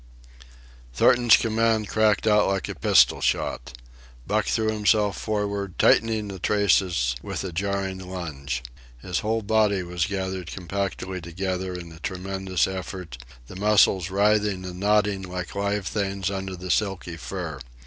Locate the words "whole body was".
9.19-10.07